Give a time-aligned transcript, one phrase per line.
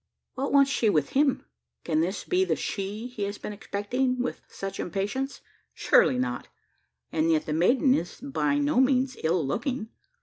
[0.33, 1.45] What wants she with him?
[1.83, 5.41] Can this be the she he has been expecting with such impatience?
[5.75, 6.47] Surely not!
[7.11, 9.89] And yet the maiden is by no means ill looking.